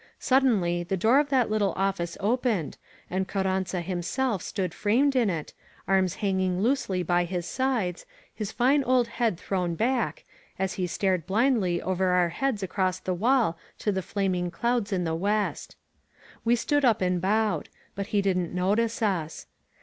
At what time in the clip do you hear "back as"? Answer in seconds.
9.75-10.73